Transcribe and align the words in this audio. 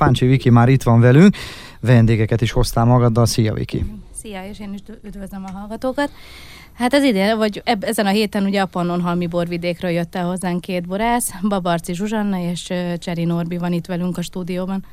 Fáncsi 0.00 0.26
Viki 0.26 0.50
már 0.50 0.68
itt 0.68 0.82
van 0.82 1.00
velünk, 1.00 1.36
vendégeket 1.80 2.40
is 2.40 2.52
hoztál 2.52 2.84
magaddal. 2.84 3.26
Szia 3.26 3.52
Viki! 3.52 3.84
Szia, 4.22 4.40
és 4.50 4.60
én 4.60 4.72
is 4.74 4.80
üdvözlöm 5.04 5.44
a 5.46 5.50
hallgatókat. 5.58 6.10
Hát 6.72 6.94
az 6.94 7.02
idén, 7.02 7.36
vagy 7.36 7.62
eb- 7.64 7.84
ezen 7.84 8.06
a 8.06 8.08
héten 8.08 8.44
ugye 8.44 8.60
a 8.60 8.66
Pannonhalmi 8.66 9.26
borvidékről 9.26 9.90
jött 9.90 10.14
el 10.14 10.26
hozzánk 10.26 10.60
két 10.60 10.86
borász, 10.86 11.30
Babarci 11.48 11.94
Zsuzsanna 11.94 12.50
és 12.50 12.72
Cseri 12.98 13.24
Norbi 13.24 13.56
van 13.58 13.72
itt 13.72 13.86
velünk 13.86 14.18
a 14.18 14.22
stúdióban. 14.22 14.84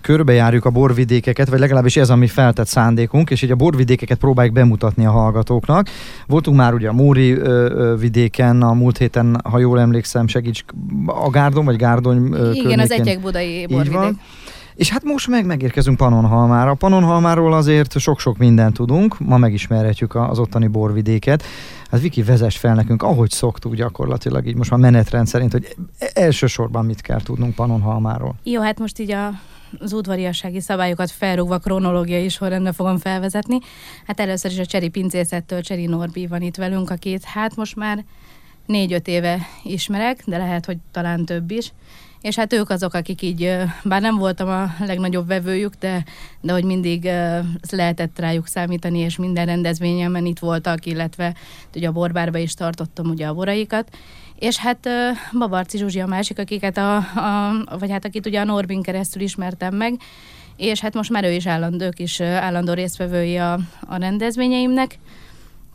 Körbejárjuk 0.00 0.64
a 0.64 0.70
borvidékeket, 0.70 1.48
vagy 1.48 1.58
legalábbis 1.58 1.96
ez 1.96 2.10
a 2.10 2.16
mi 2.16 2.26
feltett 2.26 2.66
szándékunk, 2.66 3.30
és 3.30 3.42
így 3.42 3.50
a 3.50 3.54
borvidékeket 3.56 4.18
próbáljuk 4.18 4.54
bemutatni 4.54 5.06
a 5.06 5.10
hallgatóknak. 5.10 5.88
Voltunk 6.26 6.56
már 6.56 6.74
ugye 6.74 6.88
a 6.88 6.92
Móri 6.92 7.32
ö, 7.32 7.94
vidéken, 7.98 8.62
a 8.62 8.72
múlt 8.72 8.98
héten, 8.98 9.40
ha 9.44 9.58
jól 9.58 9.80
emlékszem, 9.80 10.26
segíts 10.26 10.64
a 11.06 11.30
Gárdon, 11.30 11.64
vagy 11.64 11.76
Gárdony 11.76 12.16
ö, 12.16 12.20
Igen, 12.22 12.42
környékén. 12.42 12.78
az 12.80 12.90
Egyek-budai 12.90 13.66
borvidék. 13.66 13.92
van. 13.98 14.20
És 14.74 14.90
hát 14.90 15.04
most 15.04 15.28
meg 15.28 15.46
megérkezünk 15.46 15.96
Panonhalmára. 15.96 16.74
Panonhalmáról 16.74 17.52
azért 17.52 17.98
sok-sok 17.98 18.38
mindent 18.38 18.74
tudunk, 18.74 19.18
ma 19.18 19.36
megismerhetjük 19.36 20.14
az 20.14 20.38
ottani 20.38 20.66
borvidéket. 20.66 21.42
Hát 21.90 22.00
Viki, 22.00 22.22
vezess 22.22 22.56
fel 22.56 22.74
nekünk, 22.74 23.02
ahogy 23.02 23.30
szoktuk 23.30 23.74
gyakorlatilag, 23.74 24.46
így 24.46 24.56
most 24.56 24.70
már 24.70 24.80
menetrend 24.80 25.26
szerint, 25.26 25.52
hogy 25.52 25.76
elsősorban 26.14 26.84
mit 26.84 27.00
kell 27.00 27.20
tudnunk 27.20 27.54
Panonhalmáról. 27.54 28.34
Jó, 28.42 28.60
hát 28.60 28.78
most 28.78 28.98
így 28.98 29.10
a 29.10 29.30
az 29.80 29.92
udvariassági 29.92 30.60
szabályokat 30.60 31.10
felrúgva 31.10 31.58
kronológiai 31.58 32.28
sorrendbe 32.28 32.72
fogom 32.72 32.98
felvezetni. 32.98 33.58
Hát 34.06 34.20
először 34.20 34.50
is 34.50 34.58
a 34.58 34.66
Cseri 34.66 34.88
pincészettől 34.88 35.60
Cseri 35.60 35.86
Norbi 35.86 36.26
van 36.26 36.42
itt 36.42 36.56
velünk, 36.56 36.90
akit 36.90 37.24
hát 37.24 37.56
most 37.56 37.76
már 37.76 38.04
négy-öt 38.66 39.08
éve 39.08 39.38
ismerek, 39.62 40.22
de 40.26 40.36
lehet, 40.36 40.66
hogy 40.66 40.76
talán 40.90 41.24
több 41.24 41.50
is 41.50 41.72
és 42.22 42.36
hát 42.36 42.52
ők 42.52 42.70
azok, 42.70 42.94
akik 42.94 43.22
így, 43.22 43.56
bár 43.84 44.00
nem 44.00 44.16
voltam 44.16 44.48
a 44.48 44.74
legnagyobb 44.86 45.26
vevőjük, 45.26 45.74
de, 45.74 46.04
de 46.40 46.52
hogy 46.52 46.64
mindig 46.64 47.10
lehetett 47.70 48.18
rájuk 48.18 48.46
számítani, 48.46 48.98
és 48.98 49.16
minden 49.16 49.46
rendezvényemen 49.46 50.26
itt 50.26 50.38
voltak, 50.38 50.86
illetve 50.86 51.34
ugye 51.74 51.88
a 51.88 51.92
borbárba 51.92 52.38
is 52.38 52.54
tartottam 52.54 53.06
ugye 53.06 53.26
a 53.26 53.34
boraikat, 53.34 53.96
és 54.38 54.56
hát 54.56 54.88
Babarci 55.38 55.78
Zsuzsi 55.78 56.00
a 56.00 56.06
másik, 56.06 56.38
akiket 56.38 56.76
a, 56.76 56.96
a, 56.96 57.78
vagy 57.78 57.90
hát 57.90 58.04
akit 58.04 58.26
ugye 58.26 58.40
a 58.40 58.44
Norbin 58.44 58.82
keresztül 58.82 59.22
ismertem 59.22 59.74
meg, 59.74 59.94
és 60.56 60.80
hát 60.80 60.94
most 60.94 61.10
már 61.10 61.24
ő 61.24 61.32
is 61.32 61.46
állandó, 61.46 61.84
ők 61.84 61.98
is 61.98 62.20
állandó 62.20 62.72
résztvevői 62.72 63.36
a, 63.36 63.52
a 63.80 63.96
rendezvényeimnek, 63.96 64.98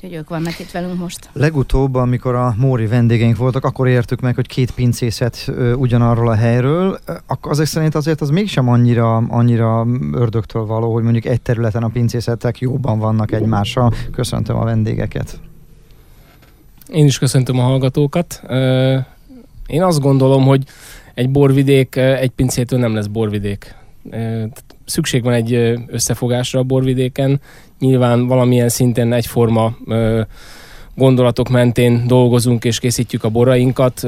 Úgyhogy 0.02 0.14
ők 0.14 0.30
vannak 0.30 0.60
itt 0.60 0.72
velünk 0.72 1.00
most. 1.00 1.30
Legutóbb, 1.34 1.96
amikor 1.96 2.36
a 2.36 2.56
Móri 2.58 2.86
vendégeink 2.88 3.38
voltak, 3.38 3.64
akkor 3.64 3.88
értük 3.88 4.22
meg, 4.22 4.36
hogy 4.36 4.48
két 4.48 4.72
pincészet 4.72 5.44
ö, 5.48 5.74
ugyanarról 5.74 6.30
a 6.30 6.36
helyről. 6.36 7.00
Akkor 7.28 7.52
azok 7.52 7.66
szerint 7.66 7.96
azért 7.96 8.22
az 8.22 8.30
mégsem 8.30 8.70
annyira, 8.70 9.16
annyira 9.16 9.86
ördögtől 10.14 10.66
való, 10.66 10.94
hogy 10.94 11.04
mondjuk 11.04 11.26
egy 11.26 11.42
területen 11.42 11.84
a 11.84 11.88
pincészetek 11.88 12.60
jobban 12.60 13.00
vannak 13.00 13.32
egymással. 13.32 13.94
Köszöntöm 14.12 14.56
a 14.56 14.64
vendégeket. 14.64 15.40
Én 16.92 17.06
is 17.06 17.18
köszöntöm 17.18 17.60
a 17.60 17.64
hallgatókat. 17.64 18.42
Én 19.68 19.84
azt 19.84 20.00
gondolom, 20.00 20.44
hogy 20.44 20.64
egy 21.14 21.30
borvidék 21.30 21.96
egy 21.96 22.32
pincétől 22.32 22.80
nem 22.80 22.94
lesz 22.94 23.08
borvidék. 23.08 23.76
Szükség 24.86 25.24
van 25.24 25.34
egy 25.34 25.54
összefogásra 25.88 26.60
a 26.60 26.64
borvidéken, 26.64 27.40
nyilván 27.80 28.28
valamilyen 28.28 28.70
szinten 28.70 29.14
egyforma 29.14 29.76
gondolatok 30.96 31.50
mentén 31.50 32.04
dolgozunk 32.08 32.64
és 32.64 32.80
készítjük 32.80 33.24
a 33.24 33.30
borainkat. 33.30 34.08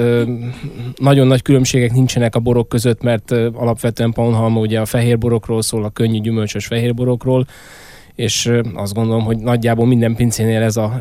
Nagyon 0.95 1.27
nagy 1.27 1.41
különbségek 1.41 1.91
nincsenek 1.91 2.35
a 2.35 2.39
borok 2.39 2.69
között, 2.69 3.01
mert 3.01 3.31
alapvetően 3.53 4.11
Paunhalma 4.11 4.59
ugye 4.59 4.79
a 4.79 4.85
fehér 4.85 5.17
borokról 5.17 5.61
szól, 5.61 5.83
a 5.83 5.89
könnyű 5.89 6.19
gyümölcsös 6.19 6.65
fehér 6.65 6.93
borokról, 6.93 7.47
és 8.19 8.51
azt 8.73 8.93
gondolom, 8.93 9.23
hogy 9.23 9.37
nagyjából 9.37 9.85
minden 9.85 10.15
pincénél 10.15 10.61
ez 10.61 10.77
a, 10.77 10.99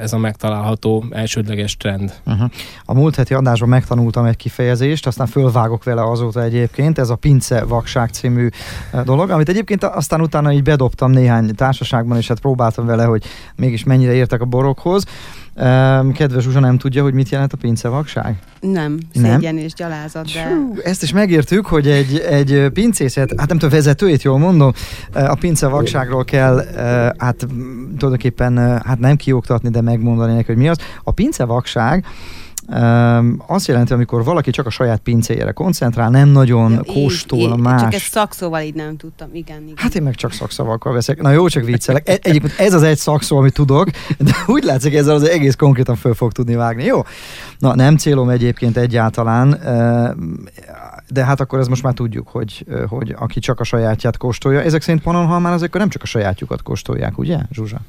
ez 0.00 0.12
a 0.12 0.18
megtalálható 0.18 1.04
elsődleges 1.10 1.76
trend. 1.76 2.12
Uh-huh. 2.26 2.50
A 2.84 2.94
múlt 2.94 3.14
heti 3.14 3.34
adásban 3.34 3.68
megtanultam 3.68 4.24
egy 4.24 4.36
kifejezést, 4.36 5.06
aztán 5.06 5.26
fölvágok 5.26 5.84
vele 5.84 6.02
azóta 6.02 6.42
egyébként, 6.42 6.98
ez 6.98 7.10
a 7.10 7.16
pince 7.16 7.64
vakság 7.64 8.10
című 8.10 8.48
dolog, 9.04 9.30
amit 9.30 9.48
egyébként 9.48 9.84
aztán 9.84 10.20
utána 10.20 10.52
így 10.52 10.62
bedobtam 10.62 11.10
néhány 11.10 11.54
társaságban, 11.54 12.16
és 12.16 12.28
hát 12.28 12.40
próbáltam 12.40 12.86
vele, 12.86 13.04
hogy 13.04 13.24
mégis 13.56 13.84
mennyire 13.84 14.12
értek 14.12 14.40
a 14.40 14.44
borokhoz. 14.44 15.04
Kedves 16.14 16.42
Zsuzsa 16.42 16.60
nem 16.60 16.78
tudja, 16.78 17.02
hogy 17.02 17.14
mit 17.14 17.28
jelent 17.28 17.52
a 17.52 17.56
pincevakság? 17.56 18.38
Nem, 18.60 18.98
szégyen 19.14 19.40
nem? 19.40 19.56
és 19.56 19.72
gyalázat, 19.72 20.32
de... 20.32 20.48
Hú, 20.48 20.74
ezt 20.84 21.02
is 21.02 21.12
megértük, 21.12 21.66
hogy 21.66 21.88
egy, 21.88 22.18
egy 22.18 22.68
pincészet, 22.72 23.34
hát 23.36 23.48
nem 23.48 23.58
tudom, 23.58 23.70
vezetőjét 23.70 24.22
jól 24.22 24.38
mondom, 24.38 24.72
a 25.12 25.36
pincevakságról 25.40 26.24
kell, 26.24 26.64
hát 27.18 27.46
tulajdonképpen 27.98 28.58
hát 28.84 28.98
nem 28.98 29.16
kioktatni, 29.16 29.68
de 29.68 29.80
megmondani 29.80 30.34
neki, 30.34 30.46
hogy 30.46 30.56
mi 30.56 30.68
az. 30.68 30.78
A 31.02 31.10
pincevakság 31.10 32.04
Um, 32.68 33.42
azt 33.46 33.66
jelenti, 33.66 33.92
amikor 33.92 34.24
valaki 34.24 34.50
csak 34.50 34.66
a 34.66 34.70
saját 34.70 34.98
pincéjére 34.98 35.52
koncentrál, 35.52 36.10
nem 36.10 36.28
nagyon 36.28 36.72
ja, 36.72 36.82
kóstol 36.92 37.38
így, 37.38 37.56
más. 37.56 37.80
Csak 37.80 37.94
ezt 37.94 38.10
szakszóval 38.10 38.60
így 38.60 38.74
nem 38.74 38.96
tudtam, 38.96 39.28
igen, 39.32 39.62
igen. 39.62 39.74
Hát 39.76 39.94
én 39.94 40.02
meg 40.02 40.14
csak 40.14 40.32
szakszavakkal 40.32 40.92
veszek. 40.92 41.22
Na 41.22 41.30
jó, 41.30 41.48
csak 41.48 41.64
viccelek. 41.64 42.08
E- 42.08 42.18
egyébként 42.22 42.58
ez 42.58 42.74
az 42.74 42.82
egy 42.82 42.96
szakszó, 42.96 43.36
amit 43.36 43.52
tudok, 43.52 43.88
de 44.18 44.32
úgy 44.46 44.64
látszik, 44.64 44.94
ezzel 44.94 45.14
az 45.14 45.28
egész 45.28 45.54
konkrétan 45.54 45.96
föl 45.96 46.14
fog 46.14 46.32
tudni 46.32 46.54
vágni. 46.54 46.84
Jó? 46.84 47.02
Na, 47.58 47.74
nem 47.74 47.96
célom 47.96 48.28
egyébként 48.28 48.76
egyáltalán, 48.76 49.48
de 51.08 51.24
hát 51.24 51.40
akkor 51.40 51.58
ez 51.58 51.68
most 51.68 51.82
már 51.82 51.94
tudjuk, 51.94 52.28
hogy, 52.28 52.66
hogy 52.88 53.14
aki 53.18 53.40
csak 53.40 53.60
a 53.60 53.64
sajátját 53.64 54.16
kóstolja. 54.16 54.62
Ezek 54.62 54.82
szerint 54.82 55.02
Pannonhalmán 55.02 55.52
ezek 55.52 55.74
nem 55.74 55.88
csak 55.88 56.02
a 56.02 56.06
sajátjukat 56.06 56.62
kóstolják, 56.62 57.18
ugye, 57.18 57.38
Zsuzsa? 57.50 57.80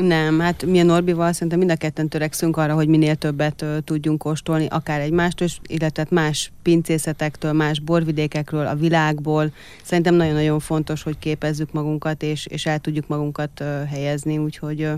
Nem, 0.00 0.38
hát 0.38 0.64
mi 0.64 0.80
a 0.80 0.84
Norbival 0.84 1.32
szerintem 1.32 1.58
mind 1.58 1.70
a 1.70 1.76
ketten 1.76 2.08
törekszünk 2.08 2.56
arra, 2.56 2.74
hogy 2.74 2.88
minél 2.88 3.14
többet 3.14 3.62
ö, 3.62 3.78
tudjunk 3.84 4.18
kóstolni, 4.18 4.66
akár 4.66 5.00
egymástól, 5.00 5.48
illetve 5.66 6.06
más 6.10 6.52
pincészetektől, 6.62 7.52
más 7.52 7.80
borvidékekről, 7.80 8.66
a 8.66 8.74
világból. 8.74 9.52
Szerintem 9.82 10.14
nagyon-nagyon 10.14 10.60
fontos, 10.60 11.02
hogy 11.02 11.18
képezzük 11.18 11.72
magunkat, 11.72 12.22
és, 12.22 12.46
és 12.46 12.66
el 12.66 12.78
tudjuk 12.78 13.06
magunkat 13.06 13.60
ö, 13.60 13.82
helyezni, 13.90 14.38
úgyhogy 14.38 14.82
ö, 14.82 14.94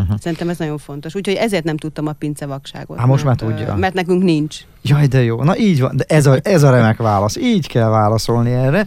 Uh-huh. 0.00 0.18
Szerintem 0.18 0.48
ez 0.48 0.58
nagyon 0.58 0.78
fontos. 0.78 1.14
Úgyhogy 1.14 1.34
ezért 1.34 1.64
nem 1.64 1.76
tudtam 1.76 2.06
a 2.06 2.12
pincevakságot. 2.12 2.98
Hát 2.98 3.06
most 3.06 3.24
mert, 3.24 3.42
már 3.42 3.50
tudja. 3.50 3.74
Mert 3.74 3.94
nekünk 3.94 4.22
nincs. 4.22 4.56
Jaj, 4.82 5.06
de 5.06 5.22
jó. 5.22 5.42
Na 5.42 5.58
így 5.58 5.80
van. 5.80 5.96
De 5.96 6.04
ez 6.08 6.26
a, 6.26 6.36
ez 6.42 6.62
a 6.62 6.70
remek 6.70 6.96
válasz. 6.96 7.36
Így 7.36 7.66
kell 7.66 7.88
válaszolni 7.88 8.50
erre. 8.50 8.86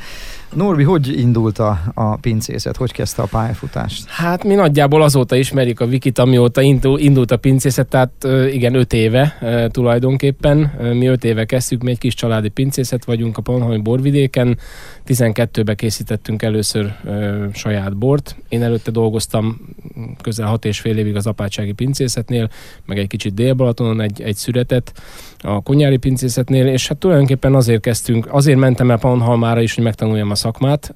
Norbi, 0.53 0.83
hogy 0.83 1.19
indult 1.19 1.59
a, 1.59 1.79
a 1.93 2.15
pincészet? 2.15 2.77
Hogy 2.77 2.91
kezdte 2.91 3.21
a 3.21 3.25
pályafutást? 3.25 4.09
Hát 4.09 4.43
mi 4.43 4.53
nagyjából 4.53 5.01
azóta 5.01 5.35
ismerjük 5.35 5.79
a 5.79 5.85
Wikit, 5.85 6.19
amióta 6.19 6.61
indult 6.97 7.31
a 7.31 7.37
pincészet, 7.37 7.87
tehát 7.87 8.27
igen, 8.51 8.75
öt 8.75 8.93
éve 8.93 9.37
tulajdonképpen. 9.71 10.57
Mi 10.93 11.05
öt 11.05 11.23
éve 11.23 11.45
kezdtük, 11.45 11.83
mi 11.83 11.91
egy 11.91 11.97
kis 11.97 12.13
családi 12.13 12.49
pincészet 12.49 13.05
vagyunk 13.05 13.37
a 13.37 13.41
Panhalmi 13.41 13.81
borvidéken. 13.81 14.57
12-ben 15.07 15.75
készítettünk 15.75 16.41
először 16.41 16.95
saját 17.53 17.97
bort. 17.97 18.35
Én 18.49 18.63
előtte 18.63 18.91
dolgoztam 18.91 19.61
közel 20.21 20.47
hat 20.47 20.65
és 20.65 20.79
fél 20.79 20.97
évig 20.97 21.15
az 21.15 21.27
apátsági 21.27 21.71
pincészetnél, 21.71 22.49
meg 22.85 22.97
egy 22.97 23.07
kicsit 23.07 23.33
Dél-Balatonon 23.33 24.01
egy, 24.01 24.21
egy 24.21 24.35
szüretet 24.35 24.93
a 25.39 25.61
konyári 25.61 25.97
pincészetnél, 25.97 26.67
és 26.67 26.87
hát 26.87 26.97
tulajdonképpen 26.97 27.55
azért 27.55 27.81
kezdtünk, 27.81 28.27
azért 28.33 28.59
mentem 28.59 28.91
el 28.91 28.99
Panhalmára 28.99 29.61
is, 29.61 29.75
hogy 29.75 29.83
megtanuljam 29.83 30.31
a 30.31 30.35
szakmát. 30.35 30.93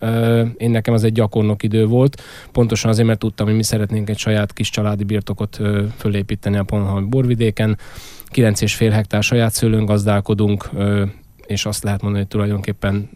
Én 0.57 0.71
nekem 0.71 0.93
az 0.93 1.03
egy 1.03 1.11
gyakornok 1.11 1.63
idő 1.63 1.85
volt, 1.85 2.21
pontosan 2.51 2.89
azért, 2.89 3.07
mert 3.07 3.19
tudtam, 3.19 3.45
hogy 3.45 3.55
mi 3.55 3.63
szeretnénk 3.63 4.09
egy 4.09 4.17
saját 4.17 4.53
kis 4.53 4.69
családi 4.69 5.03
birtokot 5.03 5.59
fölépíteni 5.97 6.57
a 6.57 6.63
Panhalmi 6.63 7.07
borvidéken. 7.07 7.77
9,5 8.33 8.89
hektár 8.91 9.23
saját 9.23 9.53
szőlőn 9.53 9.85
gazdálkodunk, 9.85 10.69
és 11.45 11.65
azt 11.65 11.83
lehet 11.83 12.01
mondani, 12.01 12.23
hogy 12.23 12.31
tulajdonképpen 12.31 13.09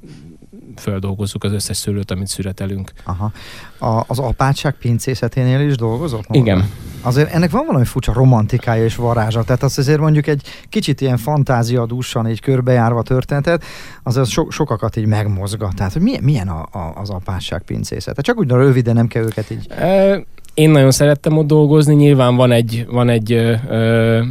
földolgozzuk 0.76 1.44
az 1.44 1.52
összes 1.52 1.78
szőlőt, 1.78 2.12
amit 2.12 2.28
szüretelünk. 2.28 2.92
Aha. 3.04 3.32
A, 3.80 4.04
az 4.08 4.20
apátság 4.20 4.74
pincészeténél 4.74 5.60
is 5.60 5.76
dolgozott? 5.76 6.28
Maga? 6.28 6.40
Igen. 6.40 6.70
Azért 7.02 7.34
ennek 7.34 7.52
van 7.52 7.66
valami 7.66 7.86
furcsa 7.86 8.14
romantikája 8.14 8.84
és 8.84 8.96
varázsa. 8.96 9.44
Tehát 9.44 9.64
azt 9.64 9.78
azért 9.78 10.00
mondjuk 10.00 10.28
egy 10.28 10.42
kicsit 10.70 11.02
ilyen 11.02 11.18
fantázia 11.18 11.86
dúsan 11.86 12.30
így 12.30 12.40
körbejárva 12.40 13.04
történetet, 13.04 13.64
az, 14.04 14.18
az 14.18 14.30
so, 14.30 14.50
sokakat 14.50 14.96
így 14.96 15.06
megmozgat. 15.06 15.76
Tehát, 15.76 15.94
hogy 15.94 16.02
milyen, 16.02 16.24
milyen 16.24 16.48
a, 16.48 16.68
a, 16.72 16.94
az 16.96 17.10
apátság 17.10 17.62
pincészete? 17.62 18.22
Csak 18.22 18.38
úgy 18.38 18.50
röviden 18.50 18.96
nem 18.96 19.08
kell 19.08 19.24
őket 19.24 19.50
így... 19.50 19.68
E, 19.70 20.24
én 20.54 20.70
nagyon 20.70 20.92
szerettem 20.92 21.38
ott 21.38 21.48
dolgozni, 21.48 21.96
nyilván 21.96 22.36
van 22.36 22.52
egy, 22.52 22.86
van 22.90 23.10
egy 23.10 23.32
ö, 23.32 23.56
ö, 23.70 24.22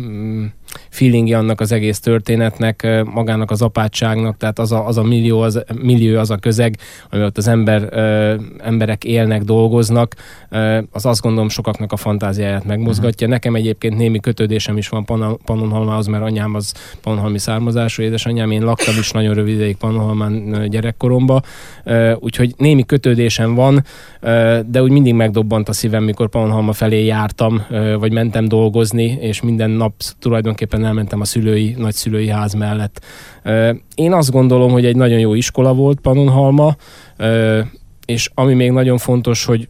feelingje 0.90 1.38
annak 1.38 1.60
az 1.60 1.72
egész 1.72 2.00
történetnek, 2.00 3.02
magának 3.04 3.50
az 3.50 3.62
apátságnak, 3.62 4.36
tehát 4.36 4.58
az 4.58 4.72
a, 4.72 4.86
az 4.86 4.96
a 4.96 5.02
millió, 5.02 5.40
az, 5.40 5.64
millió, 5.82 6.18
az 6.18 6.30
a 6.30 6.36
közeg, 6.36 6.76
ami 7.10 7.22
ott 7.22 7.36
az 7.36 7.48
ember, 7.48 7.88
emberek 8.58 9.04
élnek, 9.04 9.42
dolgoznak, 9.42 10.14
az 10.90 11.06
azt 11.06 11.20
gondolom 11.22 11.48
sokaknak 11.48 11.92
a 11.92 11.96
fantáziáját 11.96 12.64
megmozgatja. 12.64 13.26
Uh-huh. 13.26 13.30
Nekem 13.30 13.54
egyébként 13.54 13.96
némi 13.96 14.20
kötődésem 14.20 14.76
is 14.76 14.88
van 14.88 15.04
Pannonhalmához, 15.44 16.06
mert 16.06 16.24
anyám 16.24 16.54
az 16.54 16.74
pannonhalmi 17.02 17.38
származású 17.38 18.02
édesanyám, 18.02 18.50
én 18.50 18.62
laktam 18.62 18.94
is 18.98 19.10
nagyon 19.10 19.34
rövid 19.34 19.54
ideig 19.54 19.76
Pannonhalmán 19.76 20.66
gyerekkoromba, 20.68 21.42
úgyhogy 22.18 22.54
némi 22.56 22.84
kötődésem 22.86 23.54
van, 23.54 23.84
de 24.66 24.82
úgy 24.82 24.90
mindig 24.90 25.14
megdobbant 25.14 25.68
a 25.68 25.72
szívem, 25.72 26.04
mikor 26.04 26.28
Pannonhalma 26.28 26.72
felé 26.72 27.04
jártam, 27.04 27.62
vagy 27.98 28.12
mentem 28.12 28.48
dolgozni, 28.48 29.18
és 29.20 29.40
minden 29.40 29.70
nap 29.70 29.92
tulajdonképpen 30.18 30.79
elmentem 30.84 31.20
a 31.20 31.24
szülői, 31.24 31.74
nagyszülői 31.78 32.28
ház 32.28 32.54
mellett. 32.54 33.04
Én 33.94 34.12
azt 34.12 34.30
gondolom, 34.30 34.70
hogy 34.70 34.84
egy 34.84 34.96
nagyon 34.96 35.18
jó 35.18 35.34
iskola 35.34 35.74
volt 35.74 36.00
Pannonhalma, 36.00 36.76
és 38.06 38.30
ami 38.34 38.54
még 38.54 38.70
nagyon 38.70 38.98
fontos, 38.98 39.44
hogy 39.44 39.68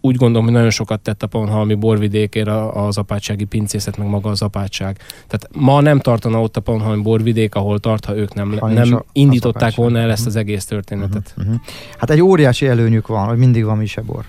úgy 0.00 0.16
gondolom, 0.16 0.44
hogy 0.44 0.54
nagyon 0.54 0.70
sokat 0.70 1.00
tett 1.00 1.22
a 1.22 1.26
Panhalmi 1.26 1.74
borvidékére 1.74 2.68
az 2.68 2.98
apátsági 2.98 3.44
pincészet, 3.44 3.96
meg 3.96 4.08
maga 4.08 4.30
az 4.30 4.42
apátság. 4.42 4.96
Tehát 5.26 5.48
ma 5.52 5.80
nem 5.80 6.00
tartana 6.00 6.40
ott 6.42 6.56
a 6.56 6.60
Panhalmi 6.60 7.02
borvidék, 7.02 7.54
ahol 7.54 7.78
tart, 7.78 8.04
ha 8.04 8.16
ők 8.16 8.34
nem, 8.34 8.58
ha 8.58 8.68
nem 8.68 8.94
a, 8.94 9.04
indították 9.12 9.74
volna 9.74 9.98
el 9.98 10.10
ezt 10.10 10.26
az 10.26 10.36
egész 10.36 10.64
történetet. 10.64 11.34
Uh-huh, 11.36 11.54
uh-huh. 11.54 11.64
Hát 11.98 12.10
egy 12.10 12.20
óriási 12.20 12.66
előnyük 12.66 13.06
van, 13.06 13.26
hogy 13.26 13.38
mindig 13.38 13.64
van 13.64 13.76
misebor. 13.76 14.24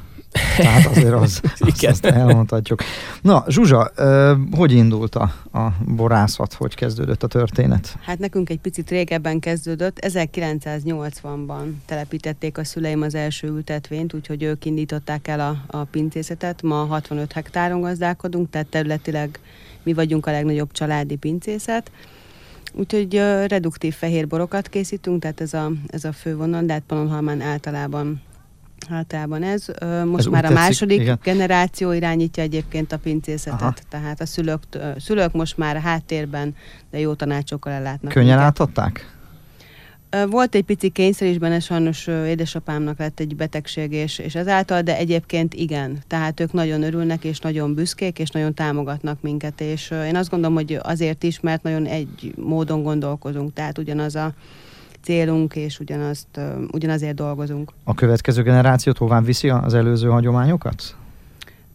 Tehát 0.58 0.86
azért 0.86 1.14
az, 1.14 1.42
az 1.60 1.84
azt 1.84 2.06
elmondhatjuk. 2.06 2.84
Na, 3.22 3.44
Zsuzsa, 3.48 3.92
hogy 4.52 4.72
indult 4.72 5.16
a, 5.16 5.34
a 5.52 5.74
borászat, 5.86 6.54
hogy 6.54 6.76
kezdődött 6.76 7.24
a 7.24 7.28
történet? 7.28 7.98
Hát 8.02 8.20
nekünk 8.20 8.50
egy 8.50 8.60
picit 8.60 8.90
régebben 8.90 9.40
kezdődött. 9.40 10.00
1980-ban 10.02 11.72
telepítették 11.86 12.58
a 12.58 12.64
szüleim 12.64 13.02
az 13.02 13.16
első 13.16 13.48
ültetvényt, 13.48 14.14
úgyhogy 14.14 14.44
ők 14.44 14.66
indították 14.66 15.28
el 15.28 15.40
a, 15.40 15.78
a 15.78 15.84
pincészetet. 15.84 16.62
Ma 16.62 16.76
65 16.76 17.32
hektáron 17.34 17.82
gazdálkodunk, 17.82 18.50
tehát 18.50 18.68
területileg 18.68 19.40
mi 19.84 19.94
vagyunk 19.94 20.26
a 20.26 20.32
legnagyobb 20.32 20.72
családi 20.72 21.16
pincészet. 21.16 21.92
Úgyhogy 22.74 23.14
reduktív 23.48 23.94
fehér 23.94 24.28
borokat 24.28 24.68
készítünk, 24.68 25.22
tehát 25.22 25.42
ez 25.42 25.54
a, 25.54 25.72
ez 25.88 26.04
a 26.04 26.12
fő 26.12 26.36
vonal, 26.36 26.64
de 26.64 26.74
hát 26.74 26.84
Panonhalmán 26.88 27.42
általában 27.42 28.22
Általában 28.90 29.44
ez. 29.44 29.66
Most 30.06 30.26
ez 30.26 30.26
már 30.26 30.46
a 30.46 30.50
második 30.50 31.00
igen. 31.00 31.20
generáció 31.24 31.92
irányítja 31.92 32.44
egyébként 32.44 32.92
a 32.92 32.98
pincészetet, 32.98 33.62
Aha. 33.62 33.74
tehát 33.90 34.22
a 34.22 34.26
szülők, 34.26 34.62
szülők 34.98 35.32
most 35.32 35.58
már 35.58 35.82
háttérben, 35.82 36.56
de 36.92 37.00
jó 37.00 37.14
tanácsokkal 37.14 37.74
ellátnak. 37.74 38.12
Könnyen 38.12 38.40
átadták? 38.40 39.18
Volt 40.30 40.56
egy 40.56 40.64
pici 40.64 40.90
kényszer 40.90 41.28
is 41.28 41.38
benne, 41.38 41.60
sajnos 41.60 42.08
édesapámnak 42.08 43.00
lett 43.00 43.20
egy 43.20 43.36
betegség, 43.36 43.92
és, 43.92 44.20
és 44.20 44.36
ezáltal, 44.36 44.82
de 44.82 44.98
egyébként 44.98 45.54
igen. 45.54 45.98
Tehát 46.08 46.40
ők 46.40 46.54
nagyon 46.54 46.84
örülnek, 46.84 47.24
és 47.24 47.40
nagyon 47.40 47.74
büszkék, 47.74 48.20
és 48.20 48.30
nagyon 48.30 48.54
támogatnak 48.54 49.22
minket, 49.22 49.62
és 49.62 49.92
én 50.06 50.16
azt 50.16 50.30
gondolom, 50.30 50.56
hogy 50.56 50.80
azért 50.82 51.24
is, 51.24 51.40
mert 51.40 51.64
nagyon 51.64 51.86
egy 51.86 52.34
módon 52.36 52.84
gondolkozunk, 52.84 53.54
tehát 53.54 53.78
ugyanaz 53.78 54.16
a 54.16 54.34
célunk, 55.04 55.56
és 55.56 55.80
ugyanazt, 55.80 56.40
ugyanazért 56.72 57.16
dolgozunk. 57.16 57.72
A 57.84 57.94
következő 57.94 58.44
generáció 58.44 58.92
tovább 58.92 59.26
viszi 59.26 59.50
az 59.50 59.74
előző 59.74 60.08
hagyományokat? 60.08 60.96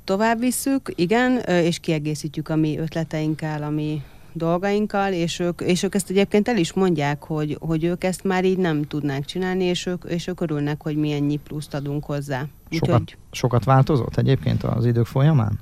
Tovább 0.05 0.38
visszük, 0.38 0.93
igen, 0.94 1.38
és 1.38 1.79
kiegészítjük 1.79 2.49
a 2.49 2.56
mi 2.56 2.79
ötleteinkkel, 2.79 3.62
a 3.62 3.71
mi 3.71 4.03
dolgainkkal, 4.32 5.12
és 5.12 5.38
ők, 5.38 5.61
és 5.61 5.82
ők 5.82 5.94
ezt 5.94 6.11
egyébként 6.11 6.49
el 6.49 6.56
is 6.56 6.73
mondják, 6.73 7.23
hogy, 7.23 7.56
hogy 7.61 7.85
ők 7.85 8.05
ezt 8.05 8.25
már 8.25 8.44
így 8.44 8.59
nem 8.59 8.82
tudnák 8.82 9.25
csinálni, 9.25 9.65
és 9.65 9.87
ők, 9.87 10.05
és 10.09 10.27
ők 10.27 10.41
örülnek, 10.41 10.82
hogy 10.82 10.97
mi 10.97 11.12
ennyi 11.12 11.37
pluszt 11.37 11.75
adunk 11.75 12.05
hozzá. 12.05 12.47
Sokat, 12.70 12.88
Úgyhogy... 12.88 13.17
sokat 13.31 13.65
változott 13.65 14.17
egyébként 14.17 14.62
az 14.62 14.87
idők 14.87 15.06
folyamán? 15.06 15.59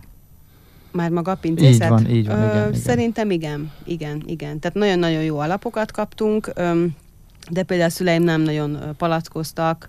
Már 0.91 1.11
maga 1.11 1.31
a 1.31 1.35
pincészet? 1.35 1.83
Így 1.83 1.89
van, 1.89 2.11
így 2.11 2.27
van, 2.27 2.37
igen, 2.37 2.57
Ö, 2.57 2.69
igen. 2.69 2.75
Szerintem 2.75 3.31
igen, 3.31 3.73
igen, 3.85 4.23
igen. 4.27 4.59
Tehát 4.59 4.77
nagyon-nagyon 4.77 5.23
jó 5.23 5.39
alapokat 5.39 5.93
kaptunk. 5.93 6.51
Ö, 6.55 6.85
de 7.51 7.63
például 7.63 7.89
a 7.89 7.93
szüleim 7.93 8.23
nem 8.23 8.41
nagyon 8.41 8.95
palackoztak, 8.97 9.89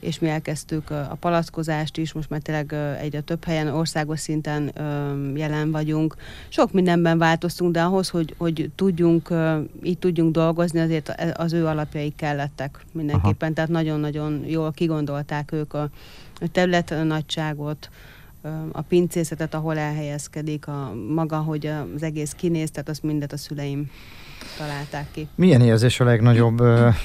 és 0.00 0.18
mi 0.18 0.28
elkezdtük 0.28 0.90
a 0.90 1.16
palackozást 1.20 1.96
is, 1.96 2.12
most 2.12 2.30
már 2.30 2.40
tényleg 2.40 2.74
egyre 3.00 3.20
több 3.20 3.44
helyen, 3.44 3.68
országos 3.68 4.20
szinten 4.20 4.72
jelen 5.34 5.70
vagyunk. 5.70 6.16
Sok 6.48 6.72
mindenben 6.72 7.18
változtunk, 7.18 7.72
de 7.72 7.82
ahhoz, 7.82 8.08
hogy, 8.08 8.34
hogy 8.38 8.70
tudjunk, 8.74 9.34
így 9.82 9.98
tudjunk 9.98 10.32
dolgozni, 10.32 10.80
azért 10.80 11.14
az 11.36 11.52
ő 11.52 11.66
alapjai 11.66 12.12
kellettek 12.16 12.84
mindenképpen. 12.92 13.36
Aha. 13.40 13.52
Tehát 13.54 13.70
nagyon-nagyon 13.70 14.44
jól 14.46 14.72
kigondolták 14.72 15.52
ők 15.52 15.74
a 15.74 15.90
terület 16.52 16.94
nagyságot, 17.04 17.90
a 18.72 18.82
pincészetet, 18.82 19.54
ahol 19.54 19.78
elhelyezkedik, 19.78 20.68
a 20.68 20.92
maga, 21.14 21.36
hogy 21.36 21.66
az 21.66 22.02
egész 22.02 22.32
kinéz, 22.32 22.70
tehát 22.70 22.88
azt 22.88 23.02
mindet 23.02 23.32
a 23.32 23.36
szüleim 23.36 23.90
találták 24.58 25.06
ki. 25.10 25.28
Milyen 25.34 25.60
érzés 25.60 26.00
a 26.00 26.04
legnagyobb 26.04 26.62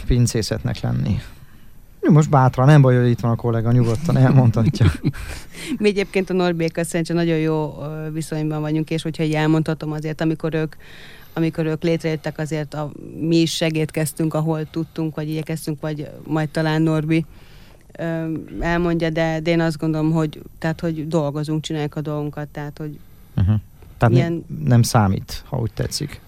pincészetnek 0.07 0.79
lenni? 0.81 1.19
Most 2.09 2.29
bátran, 2.29 2.67
nem 2.67 2.81
baj, 2.81 2.97
hogy 2.97 3.09
itt 3.09 3.19
van 3.19 3.31
a 3.31 3.35
kollega, 3.35 3.71
nyugodtan 3.71 4.17
elmondhatja. 4.17 4.91
Mi 5.79 5.87
egyébként 5.87 6.29
a 6.29 6.33
Norbékkal 6.33 6.83
szerintem 6.83 7.15
nagyon 7.15 7.37
jó 7.37 7.73
viszonyban 8.13 8.61
vagyunk, 8.61 8.89
és 8.89 9.01
hogyha 9.01 9.23
így 9.23 9.33
elmondhatom 9.33 9.91
azért, 9.91 10.21
amikor 10.21 10.53
ők 10.53 10.75
amikor 11.33 11.65
ők 11.65 11.83
létrejöttek, 11.83 12.37
azért 12.37 12.73
a, 12.73 12.91
mi 13.19 13.35
is 13.35 13.55
segítkeztünk, 13.55 14.33
ahol 14.33 14.69
tudtunk, 14.69 15.15
vagy 15.15 15.29
igyekeztünk, 15.29 15.81
vagy 15.81 16.09
majd 16.27 16.49
talán 16.49 16.81
Norbi 16.81 17.25
elmondja, 18.59 19.09
de, 19.09 19.39
de 19.39 19.51
én 19.51 19.59
azt 19.59 19.77
gondolom, 19.77 20.11
hogy, 20.11 20.41
tehát, 20.59 20.79
hogy 20.79 21.07
dolgozunk, 21.07 21.61
csináljuk 21.61 21.95
a 21.95 22.01
dolgunkat, 22.01 22.47
tehát, 22.47 22.77
hogy 22.77 22.99
uh-huh. 23.37 23.55
Tehát 23.97 24.15
ilyen... 24.15 24.31
nem, 24.31 24.67
nem 24.67 24.81
számít, 24.81 25.43
ha 25.47 25.57
úgy 25.57 25.71
tetszik. 25.73 26.21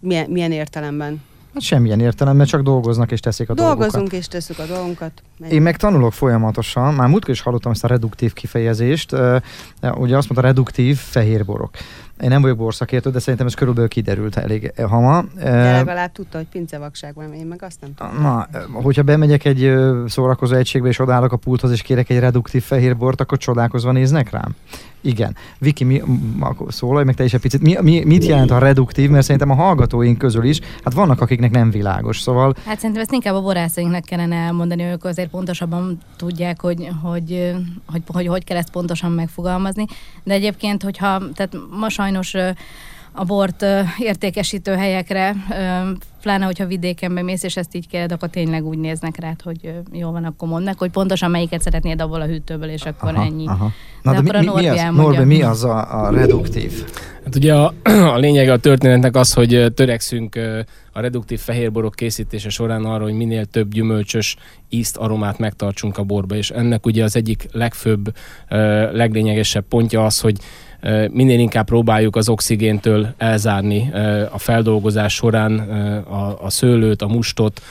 Milyen, 0.00 0.30
milyen 0.30 0.52
értelemben? 0.52 1.22
Hát 1.54 1.62
semmilyen 1.62 2.00
értelemben, 2.00 2.46
csak 2.46 2.62
dolgoznak 2.62 3.12
és 3.12 3.20
teszik 3.20 3.50
a 3.50 3.54
Dolgozunk 3.54 3.80
dolgokat. 3.80 4.00
Dolgozunk 4.00 4.22
és 4.22 4.28
tesszük 4.28 4.58
a 4.58 4.74
dolgunkat. 4.74 5.22
Megyünk. 5.38 5.56
Én 5.58 5.62
meg 5.62 5.76
tanulok 5.76 6.12
folyamatosan, 6.12 6.94
már 6.94 7.08
múltkor 7.08 7.34
is 7.34 7.40
hallottam 7.40 7.72
ezt 7.72 7.84
a 7.84 7.86
reduktív 7.86 8.32
kifejezést, 8.32 9.12
ugye 9.82 10.16
azt 10.16 10.28
mondta 10.28 10.40
reduktív 10.40 10.96
fehérborok. 10.96 11.70
Én 12.22 12.28
nem 12.28 12.42
vagyok 12.42 12.56
borszakértő, 12.56 13.10
de 13.10 13.18
szerintem 13.18 13.46
ez 13.46 13.54
körülbelül 13.54 13.88
kiderült 13.88 14.36
elég 14.36 14.72
hamar. 14.88 15.24
De 15.34 15.72
legalább 15.72 16.12
tudta, 16.12 16.36
hogy 16.36 16.46
pincevakság 16.46 17.14
van, 17.14 17.32
én 17.32 17.46
meg 17.46 17.62
azt 17.62 17.80
nem 17.80 17.94
tudom. 17.94 18.22
Na, 18.22 18.48
hogyha 18.72 19.02
bemegyek 19.02 19.44
egy 19.44 19.72
szórakozó 20.06 20.54
egységbe, 20.54 20.88
és 20.88 20.98
odállok 20.98 21.32
a 21.32 21.36
pulthoz, 21.36 21.70
és 21.70 21.82
kérek 21.82 22.10
egy 22.10 22.18
reduktív 22.18 22.62
fehérbort, 22.62 23.20
akkor 23.20 23.38
csodálkozva 23.38 23.92
néznek 23.92 24.30
rám? 24.30 24.54
Igen. 25.00 25.36
Viki, 25.58 25.84
mi, 25.84 26.02
szólalj 26.68 27.04
meg 27.04 27.14
te 27.14 27.24
is 27.24 27.34
egy 27.34 27.40
picit. 27.40 27.62
Mi, 27.62 27.76
mi, 27.80 28.04
mit 28.04 28.24
jelent 28.24 28.50
a 28.50 28.58
reduktív? 28.58 29.10
Mert 29.10 29.24
szerintem 29.24 29.50
a 29.50 29.54
hallgatóink 29.54 30.18
közül 30.18 30.44
is, 30.44 30.60
hát 30.84 30.92
vannak, 30.92 31.20
akiknek 31.20 31.50
nem 31.50 31.70
világos, 31.70 32.20
szóval... 32.20 32.54
Hát 32.64 32.76
szerintem 32.76 33.02
ezt 33.02 33.12
inkább 33.12 33.34
a 33.34 33.42
borászainknak 33.42 34.04
kellene 34.04 34.36
elmondani, 34.36 34.82
ők 34.82 35.04
azért 35.04 35.30
pontosabban 35.30 35.98
tudják, 36.16 36.60
hogy 36.60 36.88
hogy, 37.02 37.54
hogy, 37.86 38.02
hogy, 38.06 38.26
hogy 38.26 38.44
kell 38.44 38.56
ezt 38.56 38.70
pontosan 38.70 39.12
megfogalmazni. 39.12 39.84
De 40.24 40.34
egyébként, 40.34 40.82
hogyha, 40.82 41.22
tehát 41.34 41.56
ma 41.80 41.88
sajnos 41.88 42.07
a 43.12 43.24
bort 43.24 43.64
értékesítő 43.98 44.72
helyekre, 44.72 45.34
pláne, 46.22 46.44
hogyha 46.44 46.66
vidéken 46.66 47.14
bemész, 47.14 47.42
és 47.42 47.56
ezt 47.56 47.74
így 47.74 47.88
kérd, 47.88 48.12
akkor 48.12 48.28
tényleg 48.28 48.64
úgy 48.64 48.78
néznek 48.78 49.20
rá, 49.20 49.34
hogy 49.44 49.72
jó 49.92 50.10
van, 50.10 50.24
akkor 50.24 50.48
mondd 50.48 50.64
meg, 50.64 50.78
hogy 50.78 50.90
pontosan 50.90 51.30
melyiket 51.30 51.62
szeretnéd 51.62 52.00
abból 52.00 52.20
a 52.20 52.26
hűtőből, 52.26 52.68
és 52.68 52.82
akkor 52.82 53.14
aha, 53.14 53.24
ennyi. 53.24 53.46
Aha. 53.46 53.70
Na, 54.02 54.12
de, 54.12 54.20
de 54.20 54.40
mi, 54.40 54.46
mi, 54.46 54.60
mi, 54.60 54.68
az, 54.68 54.94
Norbi, 54.94 55.24
mi 55.24 55.42
az 55.42 55.64
a, 55.64 56.04
a 56.04 56.10
reduktív? 56.10 56.84
Hát 57.24 57.36
ugye 57.36 57.54
a, 57.54 57.74
a 58.14 58.18
lényege 58.18 58.52
a 58.52 58.58
történetnek 58.58 59.16
az, 59.16 59.32
hogy 59.32 59.72
törekszünk 59.74 60.38
a 60.92 61.00
reduktív 61.00 61.40
fehérborok 61.40 61.94
készítése 61.94 62.48
során 62.48 62.84
arra, 62.84 63.02
hogy 63.02 63.12
minél 63.12 63.44
több 63.44 63.72
gyümölcsös 63.72 64.36
ízt, 64.68 64.96
aromát 64.96 65.38
megtartsunk 65.38 65.98
a 65.98 66.02
borba, 66.02 66.34
és 66.34 66.50
ennek 66.50 66.86
ugye 66.86 67.04
az 67.04 67.16
egyik 67.16 67.48
legfőbb, 67.52 68.14
leglényegesebb 68.92 69.64
pontja 69.68 70.04
az, 70.04 70.20
hogy 70.20 70.36
minél 71.10 71.38
inkább 71.38 71.66
próbáljuk 71.66 72.16
az 72.16 72.28
oxigéntől 72.28 73.14
elzárni 73.16 73.90
a 74.30 74.38
feldolgozás 74.38 75.14
során 75.14 75.58
a, 76.08 76.44
a 76.44 76.50
szőlőt, 76.50 77.02
a 77.02 77.08
mustot, 77.08 77.62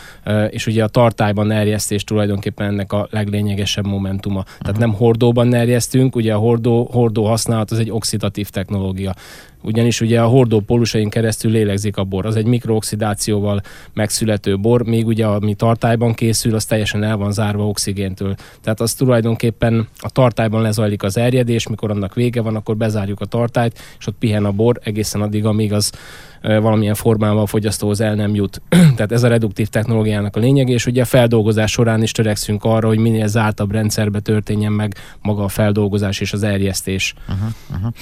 és 0.50 0.68
ugye 0.68 0.84
a 0.84 0.88
tartályban 0.88 1.52
erjesztés 1.52 2.04
tulajdonképpen 2.04 2.68
ennek 2.68 2.94
a 2.94 3.08
leglényegesebb 3.12 3.86
momentuma. 3.86 4.44
Tehát 4.60 4.78
nem 4.78 4.94
hordóban 4.94 5.54
erjesztünk, 5.54 6.16
ugye 6.16 6.34
a 6.34 6.38
hordó, 6.38 6.90
hordó 6.92 7.26
használat 7.26 7.72
az 7.72 7.80
egy 7.80 7.92
oxidatív 7.92 8.50
technológia. 8.50 9.14
Ugyanis 9.62 10.02
ugye 10.02 10.22
a 10.22 10.28
hordó 10.28 10.60
pólusain 10.60 11.10
keresztül 11.10 11.52
lélegzik 11.52 11.98
a 11.98 12.04
bor. 12.04 12.26
Az 12.26 12.36
egy 12.36 12.46
mikrooxidációval 12.46 13.62
megszülető 13.94 14.58
bor, 14.58 14.84
még 14.84 15.08
ugye 15.08 15.26
ami 15.26 15.54
tartályban 15.54 16.14
készül, 16.14 16.56
az 16.56 16.66
teljesen 16.66 17.04
el 17.04 17.18
van 17.18 17.32
zárva 17.32 17.68
oxigéntől. 17.68 18.36
Tehát 18.62 18.82
az 18.82 18.94
tulajdonképpen 18.94 19.88
a 19.98 20.10
tartályban 20.10 20.62
lezajlik 20.62 21.04
az 21.04 21.18
erjedés, 21.18 21.68
mikor 21.68 21.92
annak 21.92 22.16
vége 22.16 22.42
van, 22.42 22.56
akkor 22.56 22.78
bezárjuk 22.78 23.22
a 23.22 23.26
tartályt, 23.26 23.80
és 24.00 24.08
ott 24.08 24.16
pihen 24.20 24.46
a 24.46 24.52
bor 24.52 24.80
egészen 24.84 25.22
addig, 25.22 25.46
amíg 25.46 25.74
az 25.74 25.92
valamilyen 26.42 26.96
formában 26.96 27.42
a 27.42 27.46
fogyasztóhoz 27.46 28.02
el 28.02 28.16
nem 28.16 28.36
jut. 28.36 28.62
Tehát 28.96 29.12
ez 29.12 29.24
a 29.24 29.28
reduktív 29.28 29.68
technológiának 29.68 30.36
a 30.36 30.40
lényeg, 30.40 30.70
és 30.70 30.86
ugye 30.86 31.02
a 31.02 31.06
feldolgozás 31.06 31.72
során 31.72 32.04
is 32.04 32.12
törekszünk 32.12 32.64
arra, 32.64 32.88
hogy 32.88 32.98
minél 32.98 33.28
zártabb 33.28 33.72
rendszerbe 33.72 34.20
történjen 34.20 34.72
meg 34.72 34.96
maga 35.22 35.44
a 35.44 35.48
feldolgozás 35.48 36.20
és 36.20 36.34
az 36.34 36.44
erjesztés. 36.44 37.14
Uh-huh, 37.28 37.50
uh-huh. 37.72 37.94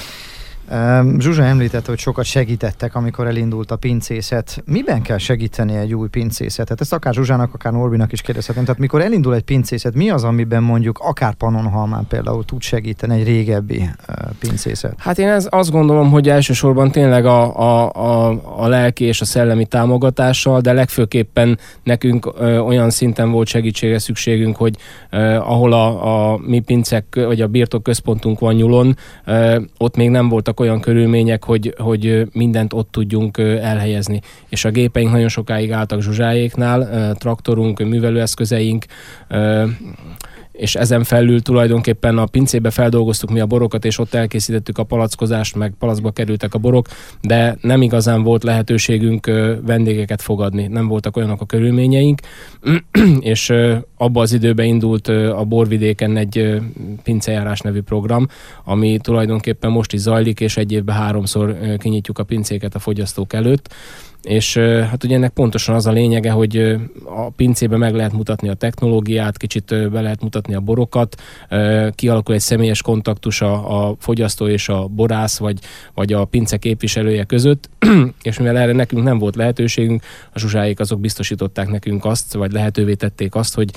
Zsuzsa 1.18 1.44
említette, 1.44 1.90
hogy 1.90 2.00
sokat 2.00 2.26
segítettek, 2.26 2.96
amikor 2.96 3.28
elindult 3.28 3.72
a 3.72 3.76
pincészet. 3.76 4.64
Miben 4.66 5.02
kell 5.02 5.18
segíteni 5.18 5.76
egy 5.76 5.94
új 5.94 6.08
pincészetet? 6.08 6.82
Ezt 6.82 6.94
akár 6.94 7.14
Zsuzsának, 7.14 7.54
akár 7.54 7.74
Norbinak 7.74 8.12
is 8.12 8.22
kérdezhetem. 8.22 8.64
Tehát 8.64 8.80
mikor 8.80 9.02
elindul 9.02 9.36
egy 9.36 9.44
pincészet, 9.44 9.94
mi 9.94 10.10
az, 10.10 10.24
amiben 10.24 10.64
mondjuk 10.64 11.00
akár 11.02 11.34
Pannonhalmán 11.34 12.08
például 12.08 12.46
tud 12.46 12.62
segíteni 12.62 13.20
egy 13.20 13.24
régebbi 13.24 13.78
uh, 13.78 14.16
pincészet? 14.40 14.94
Hát 14.98 15.20
én 15.20 15.28
ez, 15.28 15.48
azt 15.50 15.72
gondolom, 15.72 16.12
hogy 16.12 16.30
elsősorban 16.30 16.92
tényleg 16.92 17.26
a, 17.26 17.60
a, 17.60 17.92
a, 17.94 18.42
a 18.56 18.68
lelki 18.68 19.04
és 19.04 19.22
a 19.22 19.26
szellemi 19.26 19.66
támogatással, 19.66 20.62
de 20.62 20.74
legfőképpen 20.74 21.60
nekünk 21.84 22.34
ö, 22.38 22.58
olyan 22.58 22.90
szinten 22.90 23.32
volt 23.32 23.48
segítsége 23.48 24.00
szükségünk, 24.00 24.56
hogy 24.56 24.76
ö, 25.10 25.18
ahol 25.36 25.74
a, 25.74 26.34
a 26.34 26.38
mi 26.38 26.60
pincek, 26.60 27.06
vagy 27.12 27.42
a 27.42 27.48
birtok 27.48 27.84
központunk 27.84 28.40
van 28.40 28.54
nyulon, 28.54 28.98
ö, 29.26 29.60
ott 29.78 29.96
még 29.96 30.10
nem 30.10 30.30
voltak 30.30 30.55
voltak 30.56 30.60
olyan 30.60 30.82
körülmények, 30.82 31.44
hogy, 31.44 31.74
hogy 31.78 32.28
mindent 32.34 32.74
ott 32.74 32.92
tudjunk 32.92 33.38
elhelyezni. 33.38 34.22
És 34.50 34.66
a 34.66 34.70
gépeink 34.70 35.12
nagyon 35.12 35.28
sokáig 35.28 35.72
álltak 35.72 36.02
Zsuzsáéknál, 36.02 37.14
traktorunk, 37.16 37.80
művelőeszközeink, 37.80 38.86
és 40.58 40.76
ezen 40.76 41.04
felül 41.04 41.42
tulajdonképpen 41.42 42.18
a 42.18 42.26
pincébe 42.26 42.70
feldolgoztuk 42.70 43.32
mi 43.32 43.40
a 43.40 43.46
borokat, 43.46 43.86
és 43.86 44.00
ott 44.00 44.14
elkészítettük 44.14 44.78
a 44.78 44.84
palackozást, 44.84 45.56
meg 45.56 45.74
palacba 45.80 46.12
kerültek 46.12 46.54
a 46.54 46.58
borok, 46.58 46.88
de 47.22 47.58
nem 47.62 47.82
igazán 47.82 48.24
volt 48.24 48.44
lehetőségünk 48.44 49.26
vendégeket 49.66 50.22
fogadni, 50.22 50.68
nem 50.68 50.88
voltak 50.88 51.18
olyanok 51.18 51.42
a 51.42 51.46
körülményeink, 51.46 52.20
és 53.20 53.54
abba 53.98 54.22
az 54.22 54.34
időben 54.34 54.66
indult 54.66 55.08
a 55.08 55.44
borvidéken 55.48 56.18
egy 56.18 56.62
pincejárás 57.04 57.60
nevű 57.60 57.82
program, 57.82 58.28
ami 58.64 58.98
tulajdonképpen 59.02 59.72
most 59.72 59.94
is 59.94 60.00
zajlik, 60.00 60.40
és 60.40 60.58
egy 60.58 60.72
évben 60.72 60.96
háromszor 60.96 61.58
kinyitjuk 61.78 62.20
a 62.20 62.24
pincéket 62.24 62.76
a 62.76 62.80
fogyasztók 62.80 63.34
előtt, 63.34 63.74
és 64.26 64.58
hát 64.58 65.04
ugye 65.04 65.16
ennek 65.16 65.32
pontosan 65.32 65.76
az 65.76 65.86
a 65.86 65.92
lényege, 65.92 66.32
hogy 66.32 66.58
a 67.06 67.30
pincébe 67.30 67.78
meg 67.78 67.96
lehet 67.96 68.14
mutatni 68.14 68.50
a 68.50 68.54
technológiát, 68.54 69.38
kicsit 69.38 69.90
be 69.92 70.02
lehet 70.02 70.22
mutatni 70.22 70.56
a 70.56 70.60
borokat, 70.60 71.22
kialakul 71.92 72.34
egy 72.34 72.42
személyes 72.42 72.82
kontaktus 72.82 73.42
a, 73.42 73.88
a 73.88 73.96
fogyasztó 74.00 74.48
és 74.48 74.70
a 74.70 74.88
borász, 74.88 75.38
vagy, 75.38 75.60
vagy 75.94 76.14
a 76.14 76.26
pince 76.26 76.58
képviselője 76.58 77.24
között, 77.24 77.70
és 78.22 78.38
mivel 78.38 78.58
erre 78.58 78.72
nekünk 78.72 79.04
nem 79.04 79.18
volt 79.18 79.36
lehetőségünk, 79.36 80.04
a 80.34 80.40
zsuzsáik 80.40 80.80
azok 80.80 81.00
biztosították 81.00 81.70
nekünk 81.70 82.06
azt, 82.06 82.34
vagy 82.34 82.52
lehetővé 82.52 82.94
tették 82.94 83.36
azt, 83.36 83.56
hogy 83.56 83.70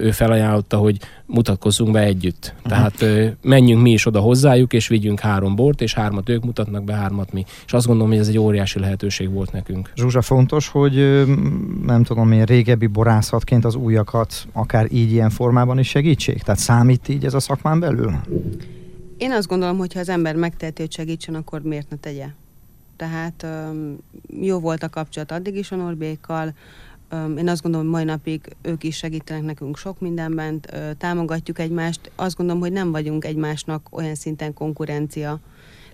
ő 0.00 0.10
felajánlotta, 0.10 0.76
hogy 0.76 0.96
mutatkozzunk 1.32 1.92
be 1.92 2.00
együtt. 2.00 2.54
Uh-huh. 2.56 2.72
Tehát 2.72 3.36
menjünk 3.42 3.82
mi 3.82 3.90
is 3.90 4.06
oda 4.06 4.20
hozzájuk, 4.20 4.72
és 4.72 4.88
vigyünk 4.88 5.20
három 5.20 5.54
bort, 5.54 5.80
és 5.80 5.94
hármat 5.94 6.28
ők 6.28 6.44
mutatnak 6.44 6.84
be, 6.84 6.94
hármat 6.94 7.32
mi. 7.32 7.44
És 7.66 7.72
azt 7.72 7.86
gondolom, 7.86 8.10
hogy 8.10 8.20
ez 8.20 8.28
egy 8.28 8.38
óriási 8.38 8.78
lehetőség 8.78 9.30
volt 9.30 9.52
nekünk. 9.52 9.90
Zsuzsa, 9.94 10.22
fontos, 10.22 10.68
hogy 10.68 11.24
nem 11.86 12.02
tudom 12.02 12.32
én, 12.32 12.44
régebbi 12.44 12.86
borászatként 12.86 13.64
az 13.64 13.74
újakat 13.74 14.46
akár 14.52 14.86
így 14.92 15.12
ilyen 15.12 15.30
formában 15.30 15.78
is 15.78 15.88
segítség? 15.88 16.42
Tehát 16.42 16.60
számít 16.60 17.08
így 17.08 17.24
ez 17.24 17.34
a 17.34 17.40
szakmán 17.40 17.80
belül? 17.80 18.14
Én 19.16 19.32
azt 19.32 19.48
gondolom, 19.48 19.78
hogy 19.78 19.92
ha 19.92 20.00
az 20.00 20.08
ember 20.08 20.36
megteheti, 20.36 20.82
hogy 20.82 20.92
segítsen, 20.92 21.34
akkor 21.34 21.62
miért 21.62 21.90
ne 21.90 21.96
tegye? 21.96 22.26
Tehát 22.96 23.46
jó 24.40 24.58
volt 24.58 24.82
a 24.82 24.88
kapcsolat 24.88 25.32
addig 25.32 25.56
is 25.56 25.72
a 25.72 25.76
Norbékkal, 25.76 26.54
én 27.38 27.48
azt 27.48 27.62
gondolom, 27.62 27.86
hogy 27.86 27.94
mai 27.94 28.04
napig 28.04 28.56
ők 28.62 28.84
is 28.84 28.96
segítenek 28.96 29.42
nekünk 29.42 29.76
sok 29.76 30.00
mindenben, 30.00 30.60
támogatjuk 30.98 31.58
egymást. 31.58 32.10
Azt 32.14 32.36
gondolom, 32.36 32.60
hogy 32.60 32.72
nem 32.72 32.90
vagyunk 32.90 33.24
egymásnak 33.24 33.86
olyan 33.90 34.14
szinten 34.14 34.54
konkurencia. 34.54 35.40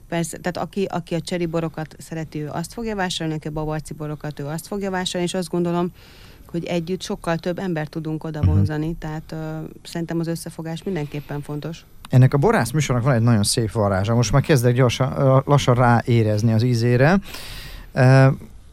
Persze, 0.08 0.38
tehát 0.38 0.68
aki, 0.68 0.84
aki 0.84 1.14
a 1.14 1.20
cseri 1.20 1.46
borokat 1.46 1.96
szereti, 1.98 2.42
ő 2.42 2.48
azt 2.52 2.72
fogja 2.72 2.96
vásárolni, 2.96 3.38
aki 3.38 3.48
a 3.48 3.50
babarci 3.50 3.94
borokat, 3.94 4.40
ő 4.40 4.46
azt 4.46 4.66
fogja 4.66 4.90
vásárolni, 4.90 5.26
és 5.32 5.38
azt 5.38 5.48
gondolom, 5.48 5.92
hogy 6.50 6.64
együtt 6.64 7.02
sokkal 7.02 7.36
több 7.36 7.58
embert 7.58 7.90
tudunk 7.90 8.24
oda 8.24 8.38
mhm. 8.38 8.48
vonzani, 8.48 8.86
uh-huh. 8.86 8.98
tehát 8.98 9.32
uh, 9.32 9.70
szerintem 9.82 10.18
az 10.18 10.26
összefogás 10.26 10.82
mindenképpen 10.82 11.42
fontos. 11.42 11.84
Ennek 12.08 12.34
a 12.34 12.38
borász 12.38 12.70
műsornak 12.70 13.04
van 13.04 13.14
egy 13.14 13.22
nagyon 13.22 13.42
szép 13.42 13.72
varázsa. 13.72 14.14
Most 14.14 14.32
már 14.32 14.42
kezdek 14.42 14.74
gyorsan, 14.74 15.42
lassan 15.46 15.74
ráérezni 15.74 16.52
az 16.52 16.62
ízére. 16.62 17.18
Uh, 17.94 18.26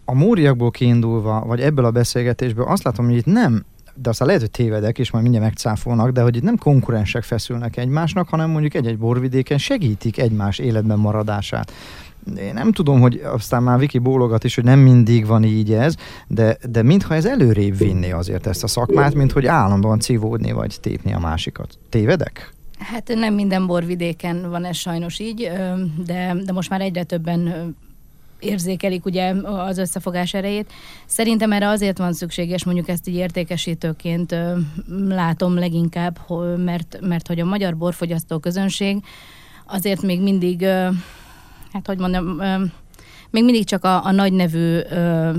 a 0.06 0.16
múriakból 0.16 0.72
kiindulva, 0.72 1.44
vagy 1.46 1.60
ebből 1.60 1.86
a 1.86 1.92
beszélgetésből 1.92 2.66
azt 2.66 2.84
látom, 2.84 3.06
hogy 3.06 3.16
itt 3.16 3.26
nem 3.26 3.66
de 4.02 4.10
aztán 4.10 4.28
lehet, 4.28 4.42
hogy 4.42 4.52
tévedek, 4.52 5.00
és 5.00 5.12
majd 5.12 5.24
mindjárt 5.24 5.48
megcáfolnak, 5.48 6.10
de 6.10 6.22
hogy 6.22 6.36
itt 6.36 6.44
nem 6.44 6.58
konkurensek 6.58 7.24
feszülnek 7.24 7.78
egymásnak, 7.78 8.30
hanem 8.30 8.50
mondjuk 8.50 8.74
egy-egy 8.74 8.98
borvidéken 8.98 9.58
segítik 9.58 10.18
egymás 10.18 10.60
életben 10.60 11.00
maradását. 11.00 11.72
Én 12.38 12.54
nem 12.54 12.72
tudom, 12.72 13.02
hogy 13.02 13.22
aztán 13.24 13.64
már 13.64 13.80
Viki 13.80 13.98
bólogat 13.98 14.44
is, 14.44 14.56
hogy 14.56 14.64
nem 14.64 14.80
mindig 14.80 15.26
van 15.26 15.44
így 15.44 15.74
ez, 15.74 15.96
de, 16.28 16.58
de 16.70 16.84
mintha 16.84 17.16
ez 17.16 17.26
előrébb 17.26 17.78
vinni 17.78 18.12
azért 18.12 18.48
ezt 18.48 18.64
a 18.64 18.68
szakmát, 18.68 19.14
mint 19.14 19.32
hogy 19.32 19.46
állandóan 19.46 20.00
civódni 20.00 20.52
vagy 20.52 20.78
tépni 20.82 21.14
a 21.14 21.20
másikat. 21.20 21.78
Tévedek? 21.90 22.54
Hát 22.78 23.12
nem 23.16 23.34
minden 23.34 23.66
borvidéken 23.68 24.50
van 24.50 24.66
ez 24.66 24.76
sajnos 24.76 25.20
így, 25.20 25.52
de, 26.06 26.36
de 26.46 26.52
most 26.52 26.70
már 26.70 26.82
egyre 26.82 27.04
többen 27.04 27.76
érzékelik 28.40 29.06
ugye 29.06 29.34
az 29.44 29.78
összefogás 29.78 30.34
erejét. 30.34 30.74
Szerintem 31.06 31.52
erre 31.52 31.68
azért 31.68 31.98
van 31.98 32.14
szükséges, 32.14 32.64
mondjuk 32.64 32.90
ezt 32.90 33.08
így 33.08 33.16
értékesítőként 33.16 34.36
látom 35.08 35.56
leginkább, 35.56 36.20
mert, 36.58 36.98
mert 37.02 37.28
hogy 37.28 37.40
a 37.40 37.46
magyar 37.46 37.78
borfogyasztó 37.78 38.40
közönség 38.40 39.04
azért 39.66 40.02
még 40.02 40.22
mindig, 40.22 40.64
hát 41.72 41.86
hogy 41.86 41.98
mondjam, 41.98 42.42
még 43.36 43.44
mindig 43.44 43.66
csak 43.66 43.84
a, 43.84 44.06
a 44.06 44.12
nagy 44.12 44.34
nevű 44.34 44.78
ö, 44.90 45.32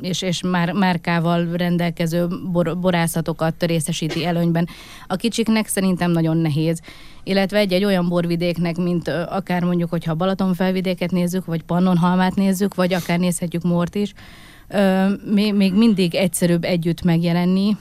és, 0.00 0.22
és 0.22 0.42
már 0.42 0.72
márkával 0.72 1.48
rendelkező 1.52 2.26
bor, 2.52 2.78
borászatokat 2.78 3.62
részesíti 3.62 4.24
előnyben. 4.24 4.68
A 5.06 5.16
kicsiknek 5.16 5.66
szerintem 5.66 6.10
nagyon 6.10 6.36
nehéz. 6.36 6.80
Illetve 7.22 7.58
egy-egy 7.58 7.84
olyan 7.84 8.08
borvidéknek, 8.08 8.76
mint 8.76 9.08
ö, 9.08 9.22
akár 9.28 9.64
mondjuk, 9.64 9.90
hogyha 9.90 10.14
Balaton 10.14 10.54
felvidéket 10.54 11.10
nézzük, 11.10 11.44
vagy 11.44 11.62
Pannonhalmát 11.62 12.34
nézzük, 12.34 12.74
vagy 12.74 12.92
akár 12.92 13.18
nézhetjük 13.18 13.62
Mort 13.62 13.94
is, 13.94 14.12
még, 15.34 15.54
még 15.54 15.74
mindig 15.74 16.14
egyszerűbb 16.14 16.64
együtt 16.64 17.02
megjelenni, 17.02 17.76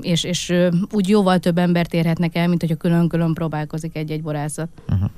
és, 0.00 0.24
és 0.24 0.54
úgy 0.90 1.08
jóval 1.08 1.38
több 1.38 1.58
embert 1.58 1.94
érhetnek 1.94 2.36
el, 2.36 2.48
mint 2.48 2.60
hogyha 2.60 2.76
külön-külön 2.76 3.34
próbálkozik 3.34 3.96
egy-egy 3.96 4.22
borászat. 4.22 4.68
Uh-huh. 4.88 5.10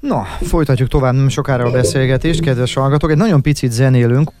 Na, 0.00 0.22
folytatjuk 0.40 0.88
tovább 0.88 1.14
nem 1.14 1.28
sokára 1.28 1.64
a 1.64 1.70
beszélgetést, 1.70 2.40
kedves 2.40 2.74
hallgatók. 2.74 3.10
Egy 3.10 3.16
nagyon 3.16 3.42
picit 3.42 3.72
zenélünk, 3.72 4.32